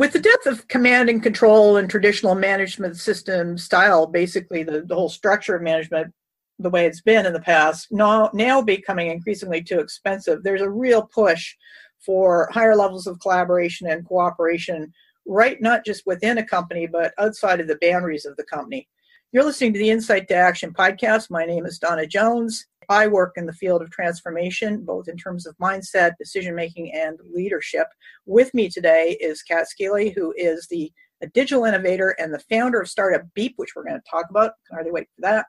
[0.00, 4.94] with the depth of command and control and traditional management system style, basically the, the
[4.94, 6.10] whole structure of management,
[6.58, 10.70] the way it's been in the past, now, now becoming increasingly too expensive, there's a
[10.70, 11.54] real push
[11.98, 14.90] for higher levels of collaboration and cooperation,
[15.26, 18.88] right not just within a company, but outside of the boundaries of the company.
[19.32, 21.30] You're listening to the Insight to Action podcast.
[21.30, 22.66] My name is Dawna Jones.
[22.90, 27.18] I work in the field of transformation, both in terms of mindset, decision making, and
[27.32, 27.86] leadership.
[28.26, 30.92] With me today is Kat Skeely, who is the
[31.32, 34.52] digital innovator and the founder of Startup Beep, which we're going to talk about.
[34.66, 35.46] Can hardly wait for that.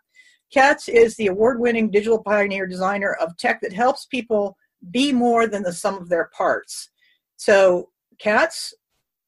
[0.53, 4.55] Katz is the award winning digital pioneer designer of tech that helps people
[4.91, 6.89] be more than the sum of their parts.
[7.37, 8.73] So, Katz,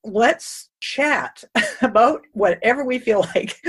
[0.03, 1.43] let's chat
[1.81, 3.59] about whatever we feel like.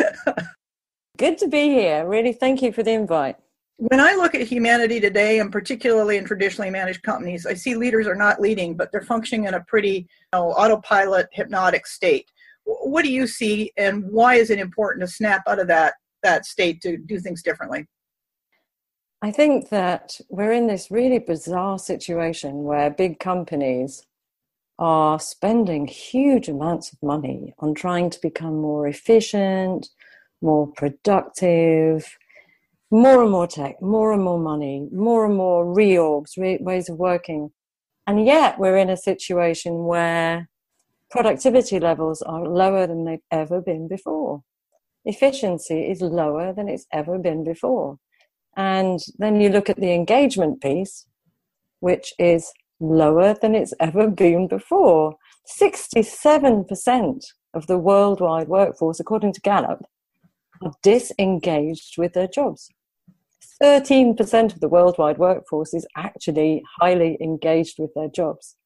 [1.17, 2.07] Good to be here.
[2.07, 3.37] Really, thank you for the invite.
[3.77, 8.07] When I look at humanity today, and particularly in traditionally managed companies, I see leaders
[8.07, 12.31] are not leading, but they're functioning in a pretty you know, autopilot, hypnotic state.
[12.65, 16.47] What do you see, and why is it important to snap out of that that
[16.47, 17.87] state to do things differently?
[19.21, 24.07] I think that we're in this really bizarre situation where big companies
[24.79, 29.89] are spending huge amounts of money on trying to become more efficient,
[30.43, 32.17] more productive,
[32.95, 36.97] more and more tech, more and more money, more and more reorgs, re- ways of
[36.97, 37.51] working.
[38.07, 40.49] And yet we're in a situation where
[41.11, 44.45] productivity levels are lower than they've ever been before.
[45.05, 47.99] Efficiency is lower than it's ever been before.
[48.57, 51.05] And then you look at the engagement piece,
[51.81, 55.17] which is lower than it's ever been before.
[55.61, 59.85] 67% of the worldwide workforce, according to Gallup,
[60.63, 62.71] are disengaged with their jobs.
[63.65, 68.57] 13% of the worldwide workforce is actually highly engaged with their jobs,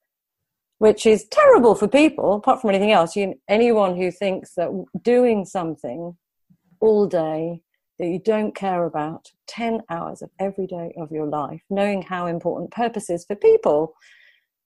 [0.78, 3.14] which is terrible for people, apart from anything else.
[3.14, 6.16] You, anyone who thinks that doing something
[6.80, 7.60] all day
[8.00, 12.26] that you don't care about 10 hours of every day of your life, knowing how
[12.26, 13.94] important purpose is for people,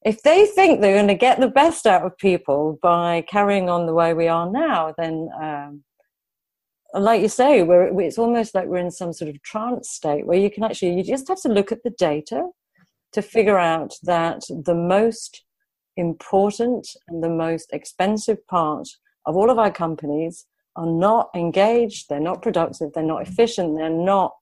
[0.03, 3.85] if they think they're going to get the best out of people by carrying on
[3.85, 5.85] the way we are now, then um,
[6.95, 10.39] like you say, we're, it's almost like we're in some sort of trance state where
[10.39, 12.49] you can actually, you just have to look at the data
[13.13, 15.45] to figure out that the most
[15.97, 18.89] important and the most expensive part
[19.27, 23.91] of all of our companies are not engaged, they're not productive, they're not efficient, they're
[23.91, 24.33] not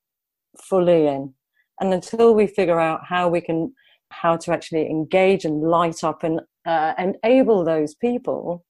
[0.63, 1.35] fully in.
[1.81, 3.73] And until we figure out how we can,
[4.11, 8.65] how to actually engage and light up and uh, enable those people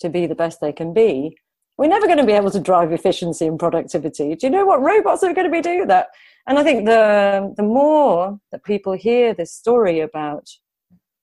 [0.00, 1.36] to be the best they can be,
[1.78, 4.34] we're never going to be able to drive efficiency and productivity.
[4.34, 6.08] Do you know what robots are going to be doing that?
[6.46, 10.48] And I think the the more that people hear this story about,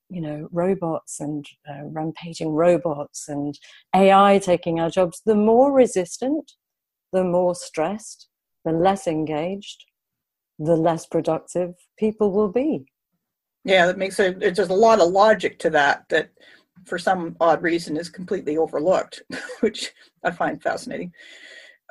[0.09, 3.59] you know, robots and uh, rampaging robots and
[3.93, 6.53] AI taking our jobs, the more resistant,
[7.11, 8.29] the more stressed,
[8.63, 9.85] the less engaged,
[10.57, 12.85] the less productive people will be.
[13.65, 14.39] Yeah, that makes it.
[14.39, 16.05] There's a lot of logic to that.
[16.09, 16.29] That
[16.85, 19.23] for some odd reason is completely overlooked,
[19.59, 21.11] which I find fascinating.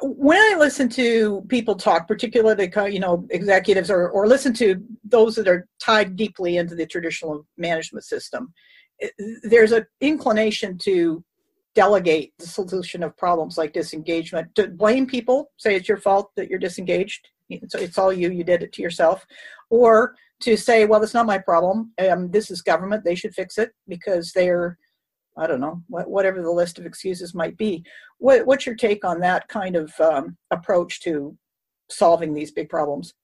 [0.03, 5.37] When I listen to people talk, particularly you know executives, or or listen to those
[5.37, 8.53] that are tied deeply into the traditional management system,
[9.43, 11.23] there's an inclination to
[11.75, 16.49] delegate the solution of problems like disengagement, to blame people, say it's your fault that
[16.49, 19.27] you're disengaged, it's, it's all you, you did it to yourself,
[19.71, 21.93] or to say, well, it's not my problem.
[21.99, 24.79] Um, this is government; they should fix it because they're
[25.37, 27.85] I don't know, whatever the list of excuses might be.
[28.19, 31.37] What, what's your take on that kind of um, approach to
[31.91, 33.15] solving these big problems?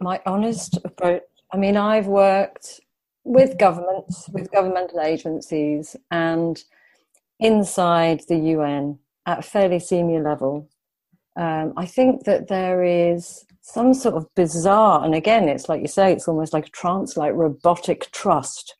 [0.00, 1.22] My honest approach,
[1.52, 2.80] I mean, I've worked
[3.24, 6.62] with governments, with governmental agencies, and
[7.40, 10.68] inside the UN at a fairly senior level.
[11.36, 15.88] Um, I think that there is some sort of bizarre, and again, it's like you
[15.88, 18.76] say, it's almost like a trance like robotic trust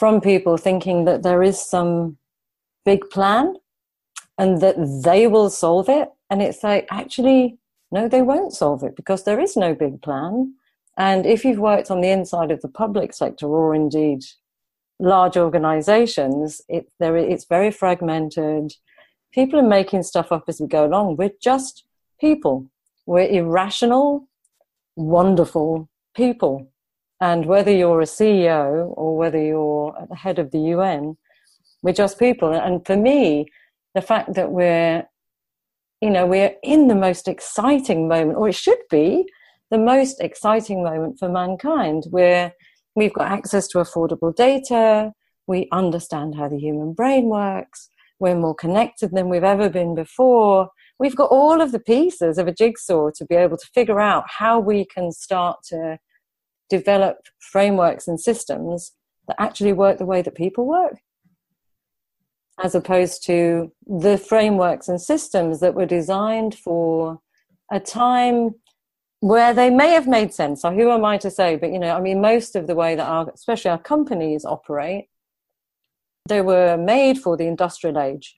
[0.00, 2.16] from people thinking that there is some
[2.86, 3.54] big plan
[4.38, 6.08] and that they will solve it.
[6.30, 7.58] And it's like, actually,
[7.92, 10.54] no, they won't solve it because there is no big plan.
[10.96, 14.24] And if you've worked on the inside of the public sector or indeed
[14.98, 18.72] large organizations, it, there, it's very fragmented.
[19.32, 21.16] People are making stuff up as we go along.
[21.16, 21.84] We're just
[22.18, 22.70] people.
[23.04, 24.28] We're irrational,
[24.96, 26.70] wonderful people.
[27.20, 31.16] And whether you're a CEO or whether you're at the head of the UN,
[31.82, 32.52] we're just people.
[32.52, 33.46] And for me,
[33.94, 35.06] the fact that we're,
[36.00, 39.26] you know, we're in the most exciting moment, or it should be
[39.70, 42.54] the most exciting moment for mankind, where
[42.94, 45.12] we've got access to affordable data,
[45.50, 47.88] We understand how the human brain works.
[48.20, 50.68] We're more connected than we've ever been before.
[51.00, 54.24] We've got all of the pieces of a jigsaw to be able to figure out
[54.28, 55.98] how we can start to
[56.70, 58.92] develop frameworks and systems
[59.28, 60.96] that actually work the way that people work
[62.62, 67.18] as opposed to the frameworks and systems that were designed for
[67.72, 68.50] a time
[69.20, 70.62] where they may have made sense.
[70.62, 71.56] So who am I to say?
[71.56, 75.06] But you know, I mean, most of the way that our, especially our companies operate,
[76.28, 78.36] they were made for the industrial age,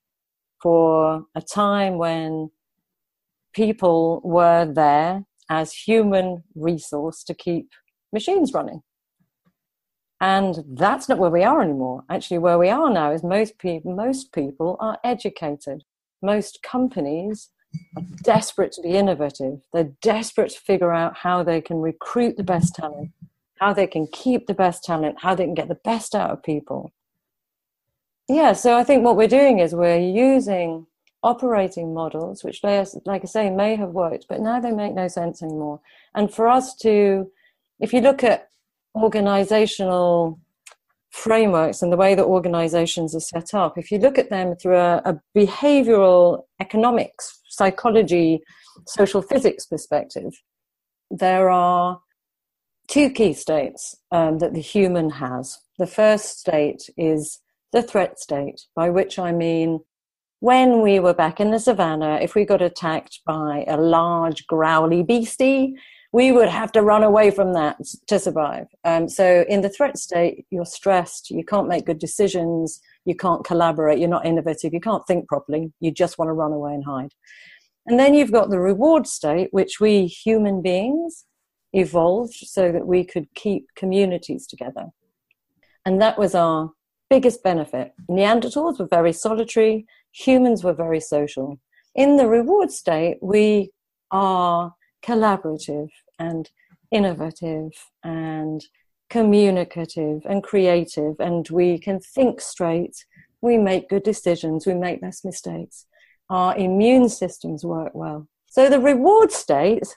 [0.61, 2.51] for a time when
[3.53, 7.71] people were there as human resource to keep
[8.13, 8.83] machines running.
[10.21, 12.05] And that's not where we are anymore.
[12.09, 15.83] Actually, where we are now is most people, most people are educated.
[16.23, 17.51] Most companies
[17.97, 19.63] are desperate to be innovative.
[19.73, 23.11] They're desperate to figure out how they can recruit the best talent,
[23.59, 26.43] how they can keep the best talent, how they can get the best out of
[26.45, 26.93] people.
[28.29, 30.87] Yeah, so I think what we're doing is we're using
[31.25, 35.43] operating models, which, like I say, may have worked, but now they make no sense
[35.43, 35.81] anymore.
[36.15, 37.31] And for us to,
[37.83, 38.49] if you look at
[38.95, 40.39] organizational
[41.11, 44.79] frameworks and the way that organizations are set up, if you look at them through
[44.79, 48.41] a, a behavioral economics, psychology,
[48.87, 50.33] social physics perspective,
[51.11, 52.01] there are
[52.87, 55.59] two key states um, that the human has.
[55.79, 57.41] The first state is
[57.73, 59.81] the threat state, by which I mean
[60.41, 65.03] when we were back in the savannah, if we got attacked by a large growly
[65.03, 65.75] beastie,
[66.13, 68.67] we would have to run away from that to survive.
[68.85, 73.45] Um, so, in the threat state, you're stressed, you can't make good decisions, you can't
[73.45, 76.85] collaborate, you're not innovative, you can't think properly, you just want to run away and
[76.85, 77.15] hide.
[77.87, 81.25] And then you've got the reward state, which we human beings
[81.73, 84.87] evolved so that we could keep communities together.
[85.85, 86.71] And that was our
[87.09, 87.93] biggest benefit.
[88.09, 91.59] Neanderthals were very solitary, humans were very social.
[91.95, 93.71] In the reward state, we
[94.11, 96.51] are collaborative and
[96.91, 97.73] innovative
[98.05, 98.65] and
[99.11, 103.05] communicative and creative, and we can think straight.
[103.41, 105.87] We make good decisions, we make less mistakes.
[106.31, 108.29] Our immune systems work well.
[108.47, 109.97] So, the reward state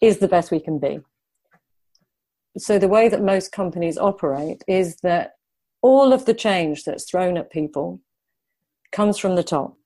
[0.00, 1.00] is the best we can be.
[2.56, 5.32] So, the way that most companies operate is that
[5.82, 8.00] all of the change that's thrown at people
[8.92, 9.76] comes from the top,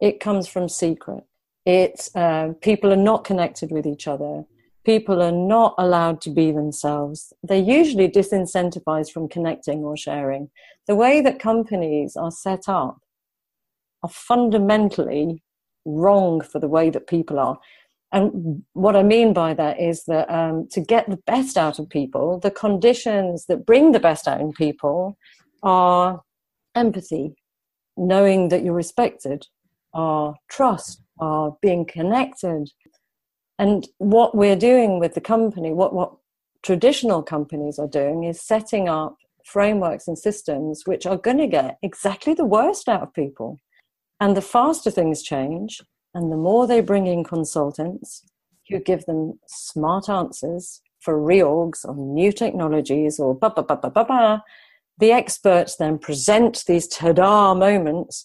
[0.00, 1.24] it comes from secret.
[1.64, 4.44] It's uh, people are not connected with each other.
[4.84, 7.32] People are not allowed to be themselves.
[7.42, 10.50] They're usually disincentivized from connecting or sharing.
[10.88, 12.98] The way that companies are set up
[14.02, 15.42] are fundamentally
[15.84, 17.58] wrong for the way that people are.
[18.10, 21.88] And what I mean by that is that um, to get the best out of
[21.88, 25.16] people, the conditions that bring the best out in people
[25.62, 26.20] are
[26.74, 27.34] empathy,
[27.96, 29.46] knowing that you're respected,
[29.94, 32.64] are trust, are being connected.
[33.58, 36.12] And what we're doing with the company, what, what
[36.62, 41.78] traditional companies are doing, is setting up frameworks and systems which are going to get
[41.82, 43.58] exactly the worst out of people.
[44.20, 45.80] And the faster things change,
[46.14, 48.24] and the more they bring in consultants
[48.68, 53.90] who give them smart answers for reorgs or new technologies or ba ba ba ba
[53.90, 54.42] ba ba,
[54.98, 58.24] the experts then present these ta-da moments.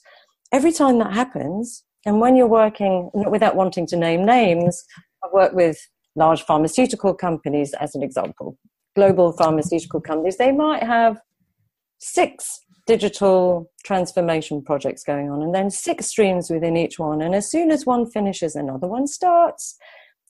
[0.51, 4.83] Every time that happens, and when you're working, without wanting to name names,
[5.23, 5.77] I've worked with
[6.15, 8.57] large pharmaceutical companies as an example.
[8.95, 11.19] Global pharmaceutical companies, they might have
[11.99, 17.21] six digital transformation projects going on and then six streams within each one.
[17.21, 19.77] And as soon as one finishes, another one starts.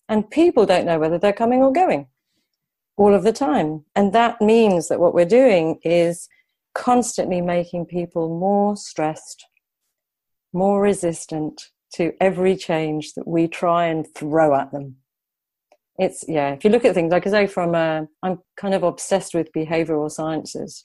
[0.09, 2.07] And people don't know whether they're coming or going
[2.97, 3.85] all of the time.
[3.95, 6.27] And that means that what we're doing is
[6.73, 9.45] constantly making people more stressed,
[10.53, 11.61] more resistant
[11.95, 14.97] to every change that we try and throw at them.
[15.97, 18.83] It's, yeah, if you look at things, like I say, from a, I'm kind of
[18.83, 20.83] obsessed with behavioral sciences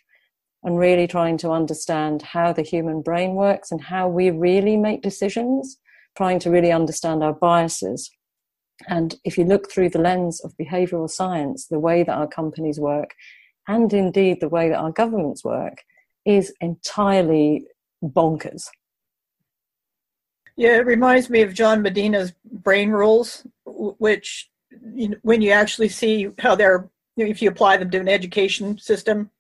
[0.63, 5.03] and really trying to understand how the human brain works and how we really make
[5.03, 5.79] decisions,
[6.17, 8.11] trying to really understand our biases.
[8.89, 12.81] And if you look through the lens of behavioral science, the way that our companies
[12.81, 13.11] work,
[13.69, 15.79] and indeed the way that our governments work,
[16.25, 17.67] is entirely
[18.03, 18.65] bonkers.
[20.57, 24.51] Yeah, it reminds me of John Medina's brain rules, which
[24.95, 28.79] you know, when you actually see how they're, if you apply them to an education
[28.79, 29.31] system,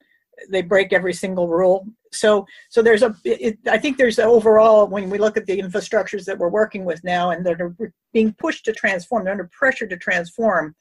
[0.51, 1.87] they break every single rule.
[2.13, 3.15] So, so there's a.
[3.25, 7.03] It, I think there's overall when we look at the infrastructures that we're working with
[7.05, 7.75] now and that are
[8.13, 10.75] being pushed to transform, they're under pressure to transform.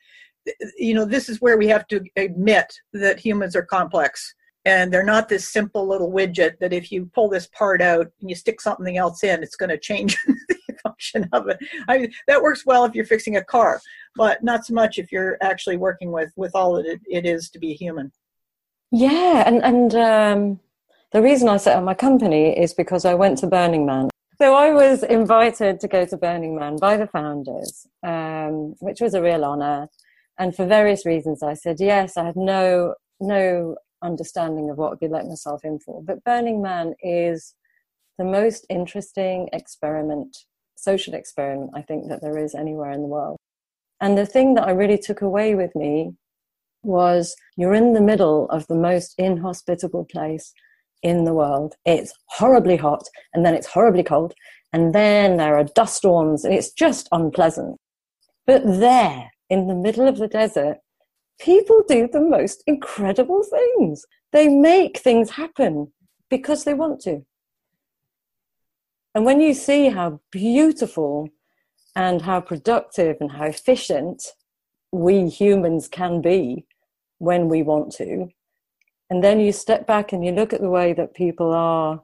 [0.77, 4.33] You know, this is where we have to admit that humans are complex
[4.65, 8.29] and they're not this simple little widget that if you pull this part out and
[8.29, 11.57] you stick something else in it's going to change the function of it.
[11.87, 13.81] I mean that works well if you're fixing a car
[14.15, 17.49] but not so much if you're actually working with with all that it, it is
[17.51, 18.11] to be human.
[18.91, 20.59] Yeah and and um,
[21.11, 24.09] the reason i set up my company is because i went to burning man.
[24.37, 29.13] So i was invited to go to burning man by the founders um, which was
[29.13, 29.87] a real honor.
[30.37, 32.15] And for various reasons i said yes.
[32.15, 36.01] I had no no understanding of what I'd be letting myself in for.
[36.03, 37.55] But Burning Man is
[38.17, 40.37] the most interesting experiment,
[40.75, 43.37] social experiment, I think, that there is anywhere in the world.
[43.99, 46.11] And the thing that I really took away with me
[46.83, 50.53] was you're in the middle of the most inhospitable place
[51.03, 51.75] in the world.
[51.85, 53.03] It's horribly hot,
[53.33, 54.33] and then it's horribly cold,
[54.73, 57.77] and then there are dust storms, and it's just unpleasant.
[58.47, 60.77] But there, in the middle of the desert,
[61.41, 64.05] people do the most incredible things.
[64.31, 65.91] They make things happen
[66.29, 67.25] because they want to.
[69.13, 71.29] And when you see how beautiful
[71.95, 74.23] and how productive and how efficient
[74.91, 76.65] we humans can be
[77.17, 78.29] when we want to,
[79.09, 82.01] and then you step back and you look at the way that people are,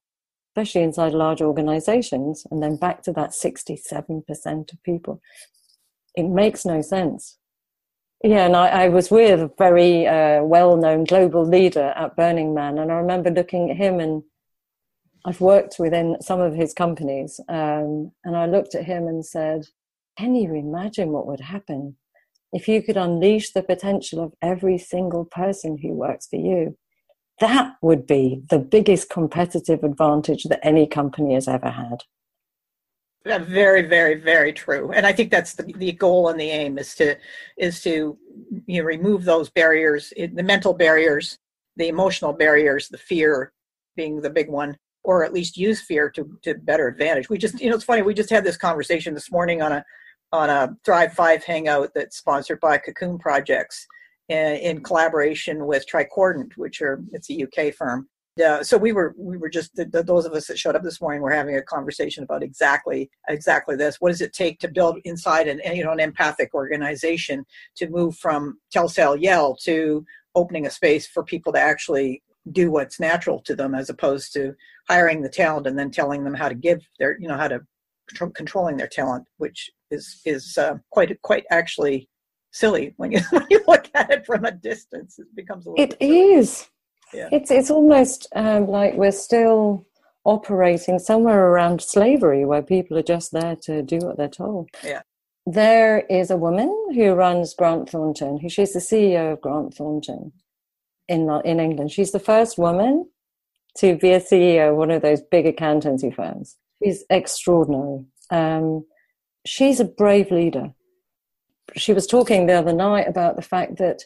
[0.52, 5.22] especially inside large organizations, and then back to that 67% of people,
[6.16, 7.38] it makes no sense.
[8.24, 12.54] Yeah, and I, I was with a very uh, well known global leader at Burning
[12.54, 14.24] Man, and I remember looking at him, and
[15.24, 19.68] I've worked within some of his companies, um, and I looked at him and said,
[20.18, 21.98] Can you imagine what would happen
[22.52, 26.76] if you could unleash the potential of every single person who works for you?
[27.40, 32.04] That would be the biggest competitive advantage that any company has ever had
[33.46, 34.92] very very very true.
[34.92, 37.16] And i think that's the, the goal and the aim is to
[37.58, 38.18] is to
[38.66, 41.38] you know remove those barriers the mental barriers
[41.76, 43.52] the emotional barriers the fear
[43.96, 47.30] being the big one or at least use fear to to better advantage.
[47.30, 49.86] We just you know it's funny we just had this conversation this morning on a
[50.32, 53.88] on a thrive five hangout that's sponsored by cocoon projects
[54.28, 59.14] in, in collaboration with tricordant which are it's a uk firm yeah so we were
[59.18, 61.56] we were just the, the, those of us that showed up this morning were having
[61.56, 63.98] a conversation about exactly exactly this.
[64.00, 67.46] What does it take to build inside an you know an empathic organization
[67.78, 72.72] to move from tell sell yell to opening a space for people to actually do
[72.72, 74.54] what's natural to them as opposed to
[74.88, 77.62] hiring the talent and then telling them how to give their you know how to
[78.34, 82.08] controlling their talent which is is uh, quite quite actually
[82.52, 85.20] silly when you when you look at it from a distance.
[85.20, 86.68] It becomes a little it is
[87.14, 87.30] yeah.
[87.32, 89.86] It's it's almost um, like we're still
[90.24, 94.70] operating somewhere around slavery, where people are just there to do what they're told.
[94.84, 95.02] Yeah.
[95.46, 100.34] There is a woman who runs Grant Thornton, who she's the CEO of Grant Thornton
[101.08, 101.92] in in England.
[101.92, 103.10] She's the first woman
[103.78, 106.58] to be a CEO of one of those big accountancy firms.
[106.84, 108.06] She's extraordinary.
[108.30, 108.86] Um,
[109.46, 110.74] she's a brave leader.
[111.76, 114.04] She was talking the other night about the fact that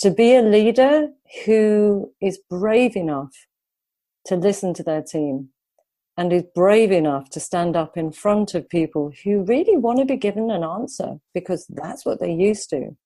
[0.00, 1.08] to be a leader
[1.44, 3.46] who is brave enough
[4.26, 5.50] to listen to their team
[6.16, 10.04] and is brave enough to stand up in front of people who really want to
[10.04, 12.96] be given an answer because that's what they're used to.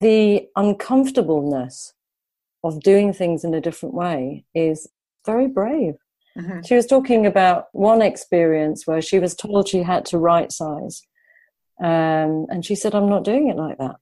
[0.00, 1.94] The uncomfortableness
[2.62, 4.88] of doing things in a different way is
[5.24, 5.94] very brave.
[6.36, 6.60] Mm-hmm.
[6.66, 11.02] She was talking about one experience where she was told she had to right size.
[11.82, 13.96] Um, and she said, I'm not doing it like that.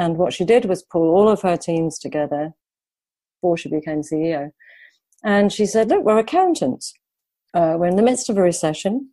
[0.00, 2.54] And what she did was pull all of her teams together
[3.36, 4.50] before she became CEO.
[5.22, 6.94] And she said, Look, we're accountants.
[7.52, 9.10] Uh, we're in the midst of a recession.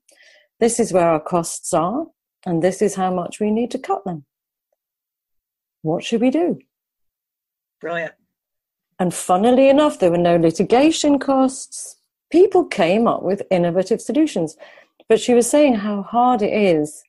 [0.61, 2.05] This is where our costs are,
[2.45, 4.23] and this is how much we need to cut them.
[5.81, 6.59] What should we do?
[7.81, 8.13] Brilliant.
[8.97, 11.97] And funnily enough, there were no litigation costs.
[12.31, 14.55] People came up with innovative solutions.
[15.09, 17.03] But she was saying how hard it is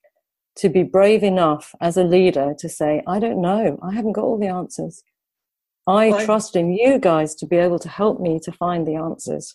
[0.59, 4.25] to be brave enough as a leader to say, I don't know, I haven't got
[4.25, 5.03] all the answers.
[5.87, 8.97] I well, trust in you guys to be able to help me to find the
[8.97, 9.55] answers.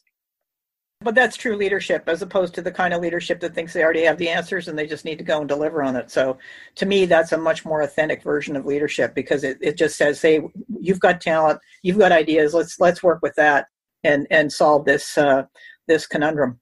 [1.02, 4.04] But that's true leadership as opposed to the kind of leadership that thinks they already
[4.04, 6.10] have the answers and they just need to go and deliver on it.
[6.10, 6.38] So
[6.76, 10.22] to me, that's a much more authentic version of leadership because it, it just says,
[10.22, 10.42] hey,
[10.80, 13.68] you've got talent, you've got ideas, let's let's work with that
[14.04, 15.44] and and solve this uh,
[15.88, 16.60] this conundrum.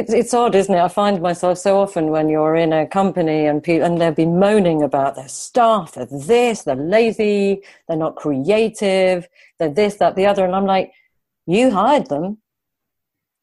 [0.00, 0.80] It's, it's odd, isn't it?
[0.80, 4.24] I find myself so often when you're in a company and people, and they'll be
[4.24, 9.28] moaning about their staff, they're this, they're lazy, they're not creative,
[9.58, 10.46] they're this, that, the other.
[10.46, 10.90] And I'm like,
[11.46, 12.38] you hired them.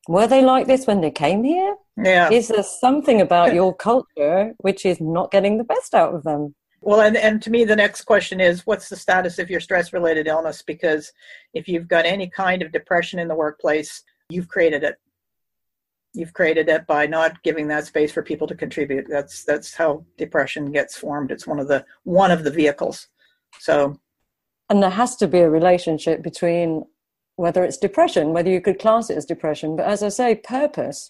[0.08, 1.76] Were they like this when they came here?
[1.96, 2.32] Yeah.
[2.32, 6.56] Is there something about your culture which is not getting the best out of them?
[6.82, 9.94] Well, and, and to me, the next question is what's the status of your stress
[9.94, 10.64] related illness?
[10.64, 11.12] Because
[11.54, 14.96] if you've got any kind of depression in the workplace, you've created it.
[16.14, 19.08] You've created it by not giving that space for people to contribute.
[19.10, 21.32] That's that's how depression gets formed.
[21.32, 23.08] It's one of the one of the vehicles.
[23.60, 24.00] So
[24.70, 26.84] and there has to be a relationship between
[27.36, 31.08] whether it's depression, whether you could class it as depression, but as I say, purpose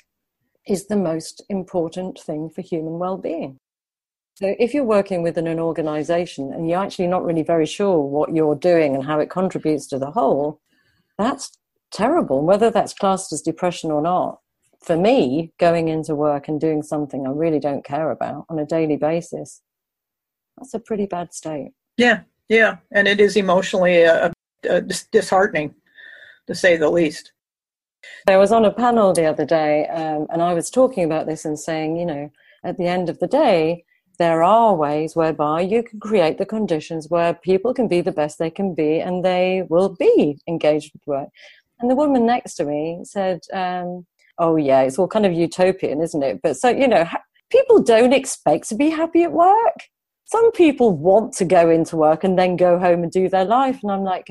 [0.68, 3.58] is the most important thing for human well-being.
[4.36, 8.36] So if you're working within an organization and you're actually not really very sure what
[8.36, 10.62] you're doing and how it contributes to the whole,
[11.18, 11.58] that's
[11.92, 14.40] terrible, whether that's classed as depression or not.
[14.82, 18.66] For me, going into work and doing something I really don't care about on a
[18.66, 19.62] daily basis,
[20.58, 21.72] that's a pretty bad state.
[21.98, 22.78] Yeah, yeah.
[22.92, 24.32] And it is emotionally uh,
[24.70, 24.82] uh,
[25.12, 25.74] disheartening,
[26.48, 27.32] to say the least.
[28.28, 31.46] I was on a panel the other day um, and I was talking about this
[31.46, 32.32] and saying, you know,
[32.64, 33.84] at the end of the day,
[34.18, 38.40] there are ways whereby you can create the conditions where people can be the best
[38.40, 41.30] they can be and they will be engaged with work.
[41.80, 44.06] And the woman next to me said, um,
[44.40, 46.42] Oh, yeah, it's all kind of utopian, isn't it?
[46.42, 49.78] But so, you know, ha- people don't expect to be happy at work.
[50.26, 53.80] Some people want to go into work and then go home and do their life.
[53.82, 54.28] And I'm like,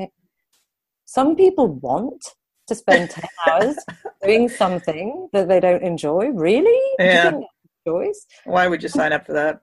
[1.06, 2.22] some people want
[2.66, 3.76] to spend 10 hours
[4.22, 6.28] doing something that they don't enjoy.
[6.28, 6.80] Really?
[6.98, 7.40] Yeah.
[7.86, 8.26] Choice?
[8.44, 9.60] Why would you sign up for that?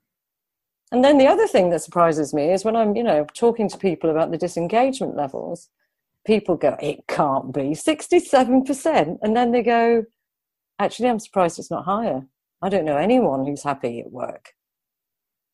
[0.91, 3.77] And then the other thing that surprises me is when I'm, you know, talking to
[3.77, 5.69] people about the disengagement levels,
[6.25, 9.17] people go, it can't be 67%.
[9.21, 10.05] And then they go,
[10.79, 12.27] actually, I'm surprised it's not higher.
[12.61, 14.53] I don't know anyone who's happy at work.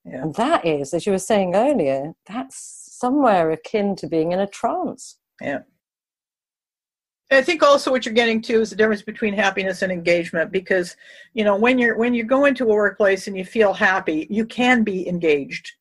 [0.05, 0.23] Yeah.
[0.23, 4.47] And that is, as you were saying earlier, that's somewhere akin to being in a
[4.47, 5.17] trance.
[5.41, 5.59] Yeah.
[7.31, 10.95] I think also what you're getting to is the difference between happiness and engagement because
[11.33, 14.45] you know when you're when you go into a workplace and you feel happy, you
[14.45, 15.71] can be engaged.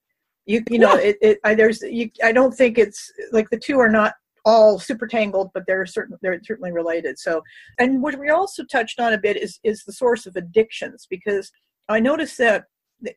[0.45, 1.09] You you know yeah.
[1.09, 4.15] it, it I, there's you, I don't think it's like the two are not
[4.49, 7.19] all super tangled, but they're certain they're certainly related.
[7.19, 7.43] So
[7.79, 11.51] and what we also touched on a bit is is the source of addictions because
[11.89, 12.65] I noticed that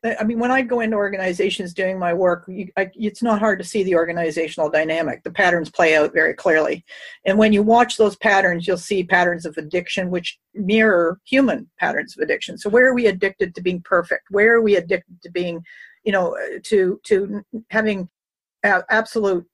[0.03, 3.57] I mean, when I go into organizations doing my work, you, I, it's not hard
[3.59, 5.23] to see the organizational dynamic.
[5.23, 6.85] The patterns play out very clearly.
[7.25, 12.15] And when you watch those patterns, you'll see patterns of addiction which mirror human patterns
[12.15, 12.59] of addiction.
[12.59, 14.25] So, where are we addicted to being perfect?
[14.29, 15.63] Where are we addicted to being,
[16.03, 18.07] you know, to, to having
[18.63, 19.45] absolute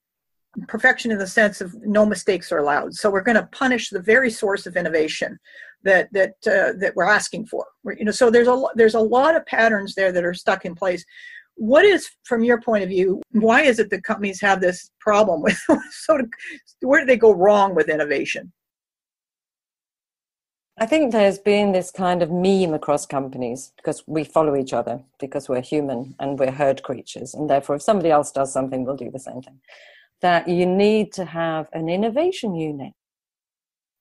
[0.67, 2.93] perfection in the sense of no mistakes are allowed.
[2.95, 5.39] So, we're going to punish the very source of innovation
[5.83, 7.65] that that uh, that we're asking for.
[7.85, 10.75] You know, so there's a there's a lot of patterns there that are stuck in
[10.75, 11.03] place.
[11.55, 15.41] What is, from your point of view, why is it that companies have this problem
[15.41, 15.59] with?
[15.91, 16.19] so,
[16.81, 18.51] where do they go wrong with innovation?
[20.79, 25.01] I think there's been this kind of meme across companies because we follow each other
[25.19, 28.95] because we're human and we're herd creatures, and therefore, if somebody else does something, we'll
[28.95, 29.59] do the same thing.
[30.21, 32.93] That you need to have an innovation unit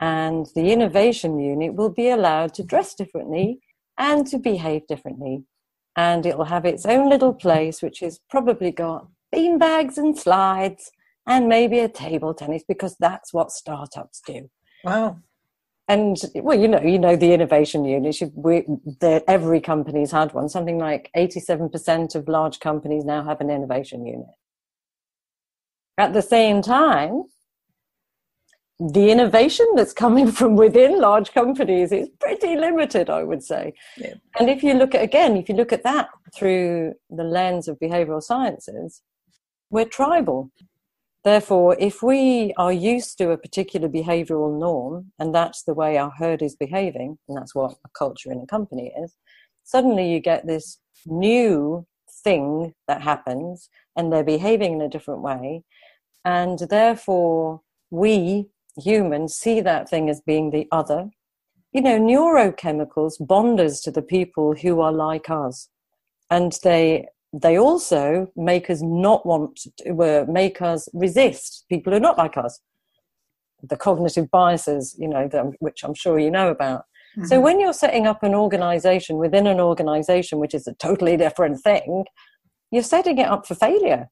[0.01, 3.61] and the innovation unit will be allowed to dress differently
[3.99, 5.45] and to behave differently.
[5.95, 10.19] And it will have its own little place, which has probably got bean bags and
[10.19, 10.91] slides
[11.27, 14.49] and maybe a table tennis because that's what startups do.
[14.85, 15.19] Wow.
[15.89, 18.23] And well, you know, you know the innovation unit.
[18.35, 18.65] We,
[19.29, 20.49] every company's had one.
[20.49, 24.27] Something like eighty-seven percent of large companies now have an innovation unit.
[25.99, 27.25] At the same time,
[28.79, 33.73] the innovation that's coming from within large companies is pretty limited, I would say.
[33.97, 34.15] Yeah.
[34.39, 37.79] And if you look at, again, if you look at that through the lens of
[37.79, 39.01] behavioral sciences,
[39.71, 40.51] we're tribal.
[41.25, 46.13] Therefore, if we are used to a particular behavioral norm, and that's the way our
[46.19, 49.17] herd is behaving, and that's what a culture in a company is,
[49.65, 51.87] suddenly you get this new
[52.23, 55.65] thing that happens, and they're behaving in a different way.
[56.27, 57.61] And therefore,
[57.91, 61.09] we humans see that thing as being the other.
[61.73, 65.69] You know, neurochemicals bond us to the people who are like us.
[66.29, 71.99] And they they also make us not want to uh, make us resist people who
[71.99, 72.61] are not like us.
[73.63, 75.29] The cognitive biases, you know,
[75.61, 76.81] which I'm sure you know about.
[77.17, 77.27] Mm-hmm.
[77.27, 81.61] So when you're setting up an organization within an organization, which is a totally different
[81.61, 82.05] thing,
[82.73, 84.09] you're setting it up for failure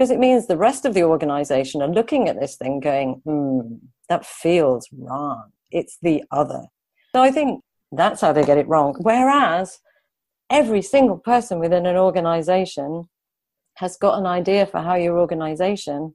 [0.00, 3.74] because it means the rest of the organization are looking at this thing going, hmm,
[4.08, 5.50] that feels wrong.
[5.70, 6.62] It's the other.
[7.14, 8.96] So I think that's how they get it wrong.
[9.02, 9.78] Whereas
[10.48, 13.10] every single person within an organization
[13.74, 16.14] has got an idea for how your organization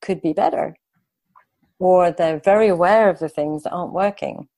[0.00, 0.74] could be better,
[1.78, 4.48] or they're very aware of the things that aren't working.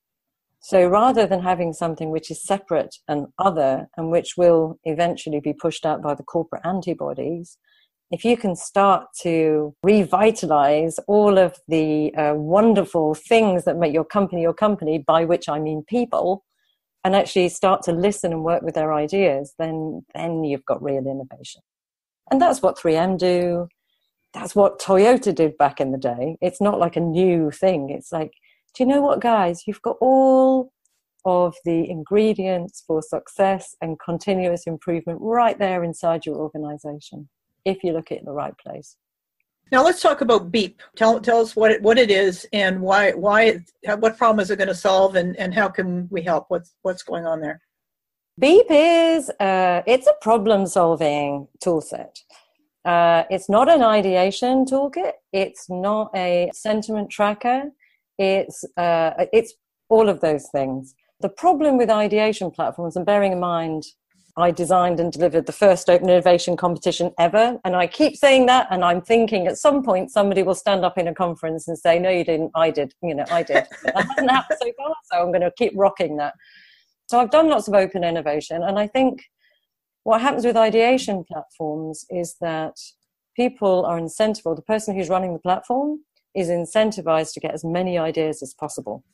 [0.61, 5.53] So rather than having something which is separate and other and which will eventually be
[5.53, 7.59] pushed out by the corporate antibodies,
[8.11, 14.05] if you can start to revitalize all of the uh, wonderful things that make your
[14.05, 16.45] company your company, by which I mean people,
[17.05, 21.07] and actually start to listen and work with their ideas, then then you've got real
[21.07, 21.63] innovation.
[22.31, 23.69] And that's what 3M do.
[24.35, 26.37] That's what Toyota did back in the day.
[26.41, 27.91] It's not like a new thing.
[27.91, 28.33] It's like,
[28.75, 29.63] do you know what, guys?
[29.67, 30.71] You've got all
[31.25, 37.29] of the ingredients for success and continuous improvement right there inside your organization
[37.69, 38.97] if you look at it in the right place.
[39.71, 40.81] Now let's talk about Beep.
[40.97, 43.61] Tell tell us what it, what it is and why why
[43.99, 46.47] what problem is it going to solve and, and how can we help?
[46.49, 47.61] What's what's going on there?
[48.39, 52.21] Beep is uh, it's a problem solving toolset.
[52.85, 55.13] Uh, it's not an ideation toolkit.
[55.33, 57.65] It's not a sentiment tracker.
[58.19, 59.53] It's uh, it's
[59.91, 60.95] all of those things.
[61.21, 63.85] The problem with ideation platforms, and bearing in mind
[64.37, 67.59] I designed and delivered the first open innovation competition ever.
[67.65, 70.97] And I keep saying that, and I'm thinking at some point somebody will stand up
[70.97, 72.95] in a conference and say, No, you didn't, I did.
[73.03, 73.67] You know, I did.
[73.85, 76.35] that hasn't happened so far, so I'm going to keep rocking that.
[77.09, 79.25] So I've done lots of open innovation, and I think
[80.05, 82.75] what happens with ideation platforms is that
[83.35, 86.01] people are incentivized, the person who's running the platform
[86.35, 89.05] is incentivized to get as many ideas as possible.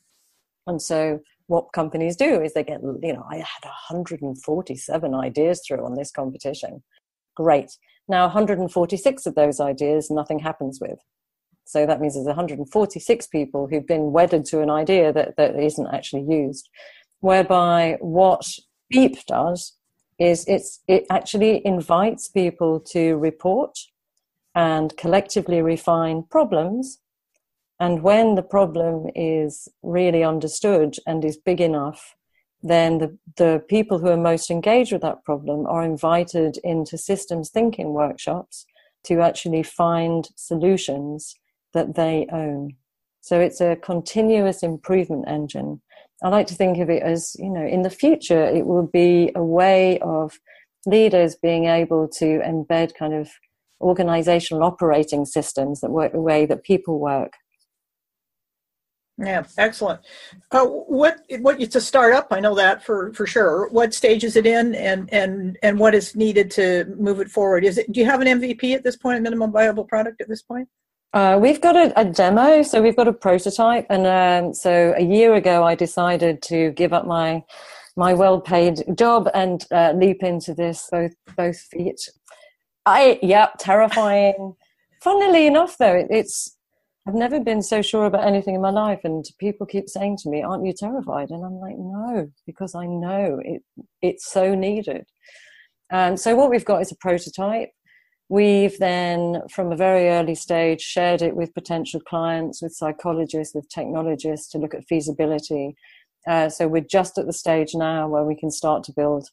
[0.67, 5.85] And so what companies do is they get, you know, I had 147 ideas through
[5.85, 6.83] on this competition.
[7.35, 7.71] Great.
[8.07, 10.99] Now, 146 of those ideas, nothing happens with.
[11.65, 15.93] So that means there's 146 people who've been wedded to an idea that, that isn't
[15.93, 16.69] actually used.
[17.21, 18.47] Whereby what
[18.89, 19.73] Beep does
[20.19, 23.77] is it's, it actually invites people to report
[24.53, 26.99] and collectively refine problems
[27.79, 32.15] and when the problem is really understood and is big enough,
[32.63, 37.49] then the, the people who are most engaged with that problem are invited into systems
[37.49, 38.65] thinking workshops
[39.03, 41.35] to actually find solutions
[41.73, 42.75] that they own.
[43.21, 45.81] So it's a continuous improvement engine.
[46.23, 49.31] I like to think of it as, you know, in the future, it will be
[49.35, 50.39] a way of
[50.85, 53.29] leaders being able to embed kind of
[53.81, 57.33] organizational operating systems that work the way that people work
[59.17, 60.01] yeah, excellent.
[60.51, 62.27] Uh, what what it's a startup?
[62.31, 63.69] I know that for for sure.
[63.69, 67.63] What stage is it in, and and and what is needed to move it forward?
[67.63, 67.89] Is it?
[67.91, 69.17] Do you have an MVP at this point?
[69.17, 70.67] A minimum viable product at this point?
[71.13, 75.01] Uh, we've got a, a, demo, so we've got a prototype, and um, so a
[75.01, 77.41] year ago I decided to give up my
[77.95, 82.09] my well paid job and uh, leap into this both both feet.
[82.85, 84.55] I yeah, terrifying.
[85.01, 86.54] Funnily enough, though, it, it's
[87.07, 90.29] I've never been so sure about anything in my life, and people keep saying to
[90.29, 93.63] me, "Aren't you terrified?" And I'm like, "No," because I know it.
[94.01, 95.05] It's so needed.
[95.91, 97.69] And so what we've got is a prototype.
[98.27, 103.69] We've then, from a very early stage, shared it with potential clients, with psychologists, with
[103.69, 105.75] technologists to look at feasibility.
[106.27, 109.29] Uh, so we're just at the stage now where we can start to build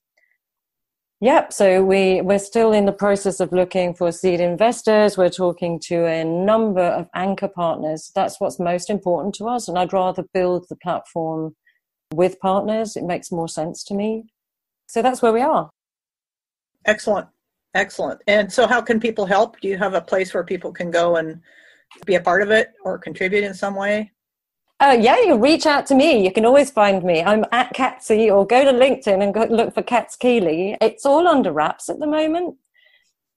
[1.23, 1.53] Yep.
[1.53, 5.17] So we we're still in the process of looking for seed investors.
[5.17, 8.11] We're talking to a number of anchor partners.
[8.13, 9.69] That's what's most important to us.
[9.69, 11.55] And I'd rather build the platform
[12.13, 12.97] with partners.
[12.97, 14.25] It makes more sense to me.
[14.89, 15.71] So that's where we are.
[16.87, 17.29] Excellent.
[17.73, 18.21] Excellent.
[18.27, 19.61] And so how can people help?
[19.61, 21.41] Do you have a place where people can go and
[22.05, 24.11] be a part of it or contribute in some way?
[24.83, 26.25] Uh, yeah, you reach out to me.
[26.25, 27.23] You can always find me.
[27.23, 30.77] I'm at Catsy or go to LinkedIn and go look for Kat Skeely.
[30.81, 32.57] It's all under wraps at the moment.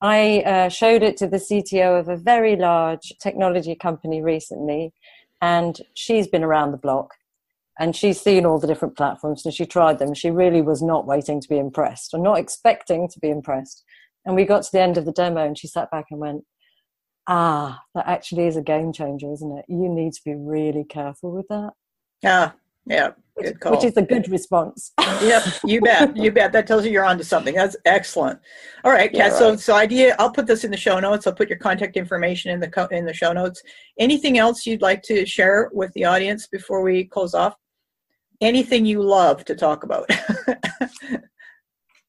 [0.01, 4.91] I uh, showed it to the CTO of a very large technology company recently,
[5.39, 7.11] and she's been around the block
[7.77, 10.15] and she's seen all the different platforms and she tried them.
[10.15, 13.83] She really was not waiting to be impressed or not expecting to be impressed.
[14.25, 16.43] And we got to the end of the demo and she sat back and went,
[17.27, 19.65] ah, that actually is a game changer, isn't it?
[19.67, 21.71] You need to be really careful with that.
[22.21, 22.51] Yeah,
[22.85, 23.11] yeah.
[23.41, 23.73] Good call.
[23.73, 24.93] Which is a good response.
[25.21, 26.15] yep, you bet.
[26.15, 26.53] You bet.
[26.53, 27.53] That tells you you're onto something.
[27.53, 28.39] That's excellent.
[28.85, 29.31] All right, Kat.
[29.31, 30.15] Yeah, so, so idea.
[30.19, 31.27] I'll put this in the show notes.
[31.27, 33.61] I'll put your contact information in the co- in the show notes.
[33.99, 37.55] Anything else you'd like to share with the audience before we close off?
[38.39, 40.09] Anything you love to talk about?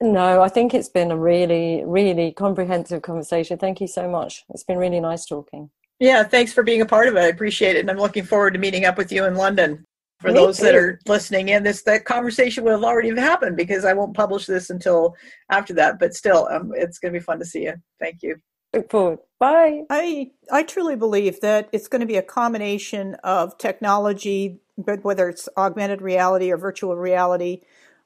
[0.01, 3.59] No, I think it's been a really, really comprehensive conversation.
[3.59, 4.45] Thank you so much.
[4.51, 5.71] It's been really nice talking.
[5.99, 7.21] Yeah, thanks for being a part of it.
[7.21, 7.81] I appreciate it.
[7.81, 9.85] And I'm looking forward to meeting up with you in London.
[10.21, 10.65] For Me those too.
[10.65, 14.47] that are listening in, this that conversation would have already happened because I won't publish
[14.47, 15.15] this until
[15.51, 15.99] after that.
[15.99, 17.75] But still, um, it's going to be fun to see you.
[18.01, 18.37] Thank you.
[18.73, 19.19] Look forward.
[19.39, 19.83] Bye.
[19.91, 25.29] I I truly believe that it's going to be a combination of technology, but whether
[25.29, 27.61] it's augmented reality or virtual reality,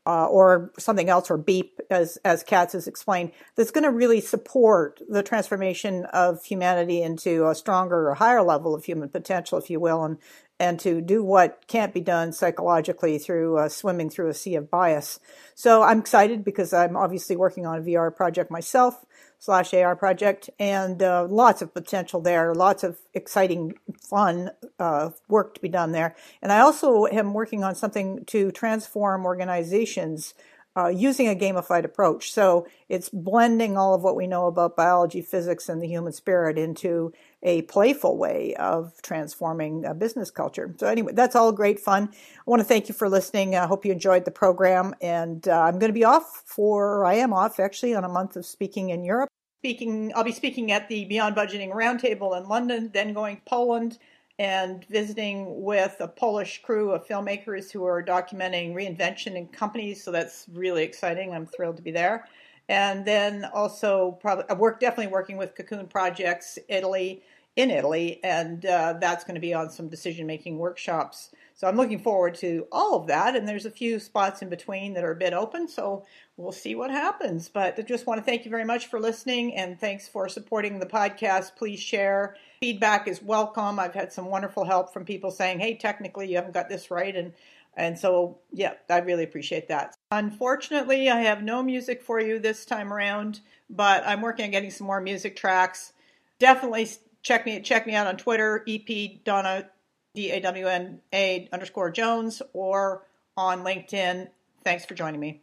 [0.07, 4.21] uh, or something else, or beep, as as Katz has explained, that's going to really
[4.21, 9.71] support the transformation of humanity into a stronger or higher level of human potential, if
[9.71, 10.19] you will, and
[10.59, 14.71] and to do what can't be done psychologically through uh, swimming through a sea of
[14.71, 15.19] bias.
[15.55, 19.05] So I'm excited because I'm obviously working on a VR project myself
[19.40, 25.55] slash AR project, and uh, lots of potential there, lots of exciting, fun uh, work
[25.55, 26.14] to be done there.
[26.42, 30.35] And I also am working on something to transform organizations
[30.76, 32.31] uh, using a gamified approach.
[32.33, 36.59] So it's blending all of what we know about biology, physics, and the human spirit
[36.59, 40.74] into a playful way of transforming a business culture.
[40.79, 42.11] So anyway, that's all great fun.
[42.12, 43.57] I want to thank you for listening.
[43.57, 44.94] I hope you enjoyed the program.
[45.00, 48.37] And uh, I'm going to be off for, I am off actually on a month
[48.37, 49.29] of speaking in Europe.
[49.62, 53.98] Speaking, I'll be speaking at the Beyond Budgeting Roundtable in London, then going to Poland
[54.38, 60.03] and visiting with a Polish crew of filmmakers who are documenting reinvention in companies.
[60.03, 61.35] So that's really exciting.
[61.35, 62.26] I'm thrilled to be there.
[62.70, 67.20] And then also, probably, I work definitely working with Cocoon Projects Italy
[67.56, 71.30] in Italy, and uh, that's going to be on some decision making workshops.
[71.61, 73.37] So I'm looking forward to all of that.
[73.37, 75.68] And there's a few spots in between that are a bit open.
[75.68, 76.06] So
[76.38, 77.50] we'll see what happens.
[77.50, 80.78] But I just want to thank you very much for listening and thanks for supporting
[80.78, 81.56] the podcast.
[81.56, 82.37] Please share.
[82.61, 83.78] Feedback is welcome.
[83.78, 87.14] I've had some wonderful help from people saying, hey, technically you haven't got this right.
[87.14, 87.35] And
[87.76, 89.94] and so, yeah, I really appreciate that.
[90.11, 94.70] Unfortunately, I have no music for you this time around, but I'm working on getting
[94.70, 95.92] some more music tracks.
[96.38, 96.88] Definitely
[97.22, 99.66] check me check me out on Twitter, EP Dawna
[100.14, 103.06] D A W N A underscore Jones, or
[103.37, 104.28] on LinkedIn.
[104.64, 105.40] Thanks for joining me.